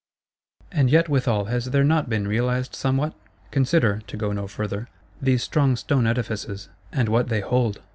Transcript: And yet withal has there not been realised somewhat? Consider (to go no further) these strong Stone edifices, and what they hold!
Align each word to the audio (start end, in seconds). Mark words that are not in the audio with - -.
And 0.71 0.89
yet 0.89 1.09
withal 1.09 1.45
has 1.45 1.65
there 1.65 1.83
not 1.83 2.09
been 2.09 2.27
realised 2.27 2.73
somewhat? 2.73 3.13
Consider 3.51 4.01
(to 4.07 4.17
go 4.17 4.31
no 4.31 4.47
further) 4.47 4.89
these 5.21 5.43
strong 5.43 5.75
Stone 5.75 6.07
edifices, 6.07 6.69
and 6.91 7.07
what 7.07 7.29
they 7.29 7.41
hold! 7.41 7.81